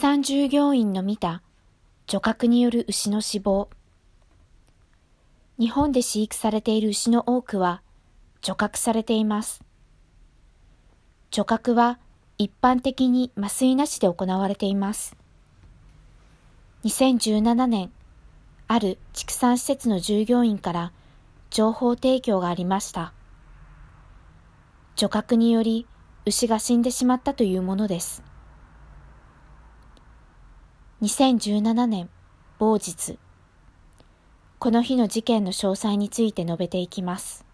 [0.00, 1.42] 産従業員の見た
[2.06, 3.68] 除覚による牛の死亡。
[5.58, 7.82] 日本で飼育されている牛の多くは
[8.40, 9.60] 除覚されています。
[11.32, 11.98] 除覚は
[12.38, 15.16] 一般的に麻酔なしで行われています。
[16.84, 17.90] 2017年、
[18.68, 20.92] ある畜産施設の従業員から
[21.50, 23.12] 情報提供がありました。
[24.94, 25.88] 除覚により
[26.24, 28.27] 牛が死んでしまったというものです。
[31.00, 32.08] 2017年
[32.58, 33.20] 某日
[34.58, 37.46] この日の事件の詳細について述べていきます。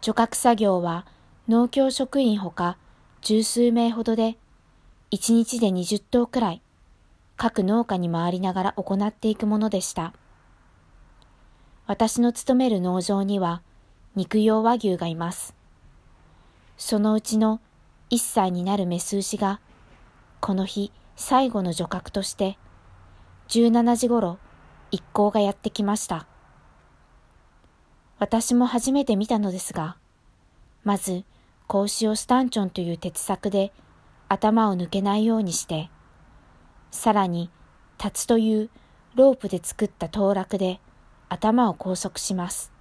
[0.00, 1.06] 除覚作業は
[1.46, 2.76] 農協職員ほか
[3.22, 4.36] 十数名ほどで
[5.12, 6.62] 1日で20頭くらい
[7.36, 10.14] 各農家に回りながら行っていくものでした。
[11.86, 13.62] 私の勤める農場には
[14.16, 15.54] 肉用和牛がいます。
[16.76, 17.60] そのうちの
[18.10, 19.60] 1歳になるメス牛が
[20.40, 22.56] この日最後の除覚として
[23.48, 24.38] 17時ごろ
[24.92, 26.28] 一行がやってきました。
[28.20, 29.96] 私も初めて見たのですが、
[30.84, 31.24] まず、
[31.66, 33.72] 格子をスタンチョンという鉄柵で
[34.28, 35.90] 頭を抜けないようにして、
[36.92, 37.50] さらに、
[38.02, 38.70] 立つという
[39.16, 40.78] ロープで作った当落で
[41.28, 42.72] 頭を拘束します。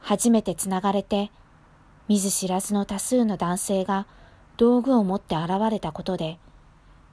[0.00, 1.30] 初めてつながれて、
[2.08, 4.06] 見ず知らずの多数の男性が
[4.56, 6.38] 道具を持って現れたことで、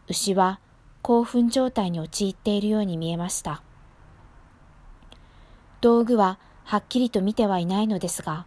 [0.07, 0.59] 牛は
[1.01, 3.61] 興奮状態に陥っているように見えました。
[5.81, 8.45] 道具ははっきりと見てはいないのですが、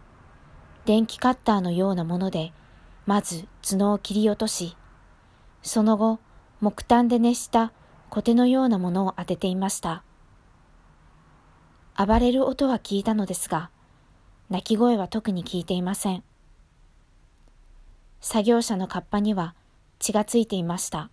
[0.85, 2.51] 電気カッターのようなもので、
[3.05, 4.75] まず角を切り落とし、
[5.63, 6.19] その後、
[6.61, 7.71] 木炭で熱した
[8.09, 10.03] コテのようなものを当てていました。
[11.95, 13.69] 暴れる音は聞いたのですが、
[14.49, 16.23] 鳴き声は特に聞いていません。
[18.21, 19.55] 作業者のカッパには
[19.99, 21.09] 血がついていました。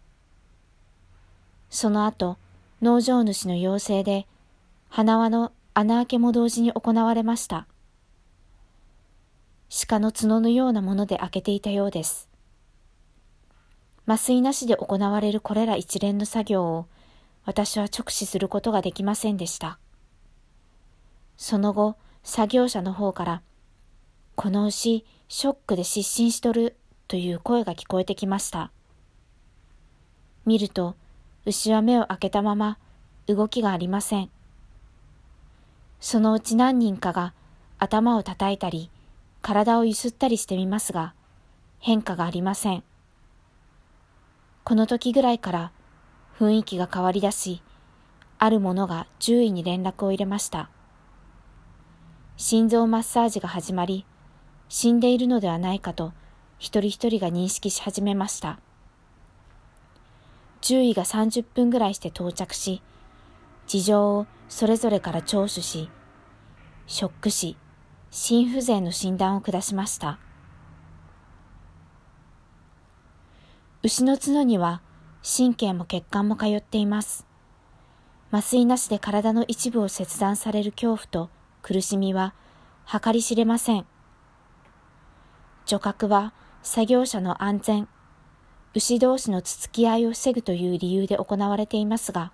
[1.77, 2.39] その後、
[2.81, 4.27] 農場主の要請で、
[4.89, 7.67] 花輪の穴開けも同時に行われました。
[9.87, 12.31] 鹿の角のようなもので開けていたようです。
[14.07, 16.87] 麻酔なしで行われるこれら一連の作業を
[17.45, 19.79] 私は直視することができませんでした。
[21.37, 23.43] その後、作業者の方から、
[24.35, 28.73] この牛、ショックで失神しとるという声が聞こえてきました。
[30.47, 30.97] 見ると、
[31.47, 32.77] 牛は目を開けたまま
[33.29, 34.31] 動きがありません。
[36.01, 37.35] そのうち何人かが
[37.79, 38.91] 頭を叩いたり、
[39.43, 41.15] 体をゆすったりしてみますが、
[41.79, 42.83] 変化がありません。
[44.65, 45.73] この時ぐらいから
[46.37, 47.63] 雰囲気が変わりだし、
[48.39, 50.69] ある者が獣医に連絡を入れました。
[52.37, 54.05] 心臓マッサージが始まり、
[54.69, 56.13] 死んでいるのではないかと
[56.59, 58.59] 一人一人が認識し始めました。
[60.67, 62.83] 獣医が30分ぐらいして到着し、
[63.69, 65.89] 事情をそれぞれから聴取し、
[66.89, 67.57] ショック死、
[68.11, 70.19] 心不全の診断を下しました。
[73.85, 74.83] 牛の角には
[75.23, 77.29] 神経も血管も通っています。
[78.33, 81.31] 麻酔なしで体の一部を切断される恐怖と
[81.63, 82.35] 苦しみは
[82.91, 83.87] 計り知れません。
[85.65, 86.33] 除覚は
[86.65, 87.89] 作業者の安全、
[88.77, 92.31] 牛同士のつつき合いを防ぐという理由で行われていますが、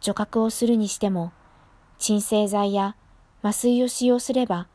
[0.00, 1.30] 除覚をするにしても、
[1.98, 2.96] 鎮静剤や
[3.42, 4.66] 麻酔を使用すれば、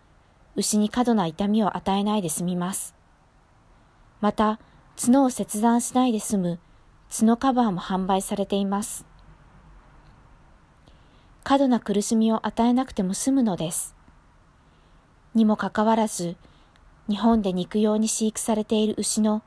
[0.56, 2.94] 牛に過度な痛みを与えないで済みます。
[4.20, 4.60] また、
[5.04, 6.60] 角を切断しないで済む
[7.10, 9.04] 角カバーも販売されています。
[11.44, 13.96] 過度な苦しみを与えなくても済むのです。
[15.34, 16.36] にもかかわらず、
[17.10, 19.42] 日本で肉用に飼育されている牛の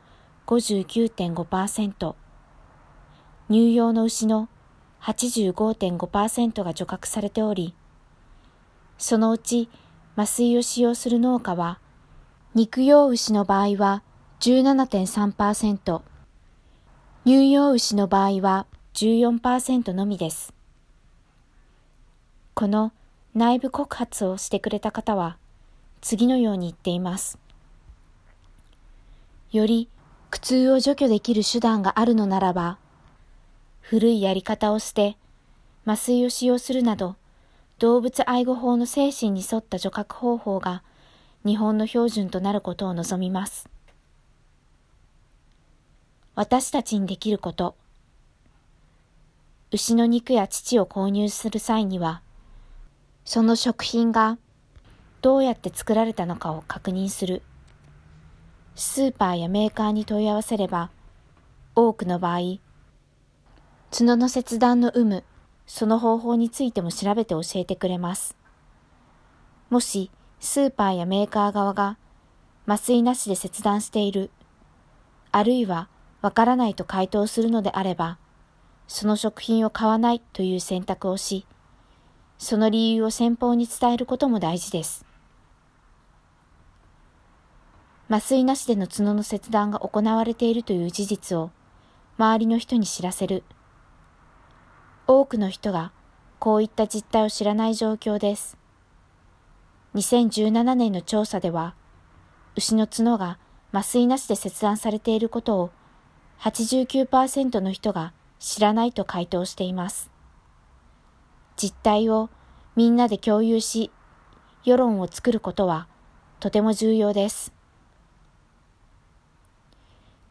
[0.47, 2.15] 59.5%、
[3.49, 4.49] 乳用の牛の
[5.01, 7.75] 85.5%が除覚されており、
[8.99, 9.71] そのうち
[10.17, 11.79] 麻酔を使用する農家は、
[12.55, 14.03] 肉用牛の場合は
[14.41, 16.03] 17.3%、
[17.25, 20.53] 乳用牛の場合は14%のみです。
[22.53, 22.93] この
[23.35, 25.39] 内部告発をしてくれた方は、
[26.03, 27.39] 次のように言っています。
[29.51, 29.89] より
[30.35, 32.77] 苦痛を除去できる手段があるのならば、
[33.81, 35.17] 古いやり方を捨て、
[35.87, 37.15] 麻酔を使用するなど、
[37.79, 40.83] 動物愛護法の精神に沿った除覚方法が
[41.47, 43.69] 日本の標準となることを望みます。
[46.35, 47.77] 私たちにできること。
[49.71, 52.23] 牛の肉や乳を購入する際には、
[53.25, 54.39] その食品が
[55.23, 57.43] どうやって作られたのかを確認する。
[58.77, 60.91] スーパーやメーカーに問い合わせれば、
[61.77, 62.59] 多くの場合、
[63.97, 65.23] 角の切断の有無、
[65.67, 68.37] その方法についても調べて教えてくれます。
[69.71, 70.11] もし、
[70.41, 71.99] スーパーやメーカー側が
[72.67, 74.31] 麻酔なしで切断している、
[75.31, 75.89] あるいは
[76.21, 78.19] わからないと回答するのであれば、
[78.89, 81.47] その食品を買わないという選択をし、
[82.39, 85.04] その理由を先方に伝えることも大事です。
[88.15, 91.51] 麻酔なしでの角の切断が行われているという事実を
[92.17, 93.43] 周りの人に知らせる。
[95.09, 95.91] 多くの人が
[96.39, 98.57] こういった実態を知らない状況です。
[99.97, 101.75] 2017年の調査では、
[102.55, 103.37] 牛の角が
[103.73, 105.71] 麻酔なしで切断されていることを
[106.39, 110.13] 89%の人が知らないと回答しています。
[111.57, 112.31] 実態を
[112.77, 113.91] みんなで共有し、
[114.65, 115.89] 世論を作ることは
[116.39, 117.53] とても重要です。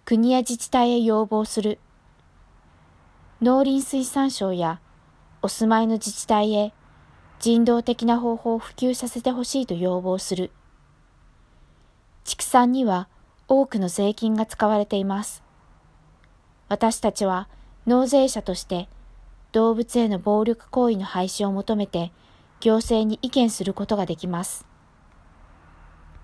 [0.05, 1.79] 国や自治体へ要望する。
[3.41, 4.81] 農林水産省や
[5.41, 6.73] お住まいの自治体へ
[7.39, 10.51] 人道的な方法を普及させてほしいと要望する。
[12.25, 13.07] 畜産には
[13.47, 15.41] 多くの税金が使われています。
[16.67, 17.47] 私たちは
[17.85, 18.89] 納税者として
[19.53, 22.11] 動物への暴力行為の廃止を求めて
[22.59, 24.65] 行政に意見することができます。